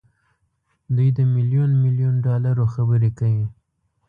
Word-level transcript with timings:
دوی 0.95 1.09
د 1.17 1.19
ميليون 1.33 1.71
ميليون 1.83 2.15
ډالرو 2.25 2.65
خبرې 2.73 3.09
کوي. 3.19 3.45